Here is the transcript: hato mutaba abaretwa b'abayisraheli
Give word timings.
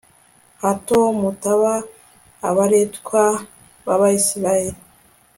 hato 0.63 0.97
mutaba 1.21 1.73
abaretwa 2.49 3.21
b'abayisraheli 3.85 4.79